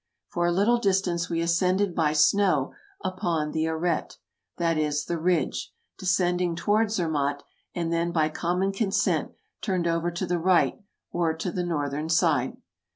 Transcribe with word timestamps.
For 0.29 0.47
a 0.47 0.51
little 0.51 0.79
distance 0.79 1.29
we 1.29 1.41
ascended 1.41 1.93
by 1.93 2.13
snow 2.13 2.73
upon 3.03 3.51
the 3.51 3.67
arete— 3.67 4.17
that 4.57 4.75
is, 4.75 5.05
the 5.05 5.19
ridge— 5.19 5.71
descending 5.99 6.55
toward 6.55 6.89
Zermatt, 6.89 7.43
and 7.75 7.93
then 7.93 8.11
by 8.11 8.29
common 8.29 8.71
consent 8.71 9.33
turned 9.61 9.85
over 9.85 10.09
to 10.09 10.25
the 10.25 10.39
right, 10.39 10.79
or 11.11 11.35
to 11.35 11.51
the 11.51 11.63
northern 11.63 12.09
side. 12.09 12.57